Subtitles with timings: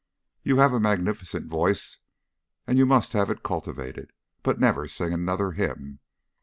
[0.41, 1.99] "You have a magnificent voice,
[2.65, 4.09] and you must have it cultivated.
[4.41, 5.99] But never sing another hymn."